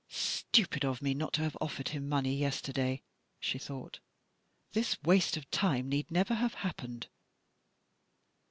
"Stupid 0.09 0.83
of 0.83 1.03
me 1.03 1.13
not 1.13 1.31
to 1.33 1.43
have 1.43 1.55
offered 1.61 1.89
him 1.89 2.09
money 2.09 2.35
yesterday," 2.35 3.03
she 3.39 3.59
thought: 3.59 3.99
"this 4.71 4.97
waste 5.03 5.37
of 5.37 5.47
time 5.51 5.87
need 5.89 6.09
never 6.09 6.33
have 6.33 6.55
happened." 6.55 7.05